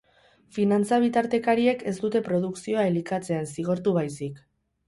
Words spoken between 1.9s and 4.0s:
ez dute produkzioa elikatzen, zigortu